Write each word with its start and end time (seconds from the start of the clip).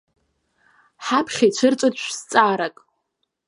Ҳаԥхьа 1.05 1.45
ицәырҵуеит 1.49 1.95
шә-зҵаарак. 2.01 2.75